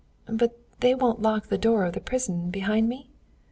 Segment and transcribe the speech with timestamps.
[0.25, 3.11] "But won't they lock the door of the prison behind me?"